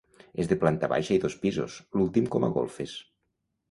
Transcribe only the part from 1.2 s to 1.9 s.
dos pisos,